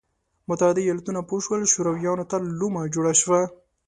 [0.49, 3.41] متحده ایالتونه پوه شول شورویانو ته لومه جوړه شوه.